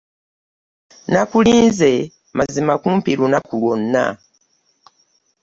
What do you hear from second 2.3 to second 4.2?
mazima kumpi lunaku lwonna.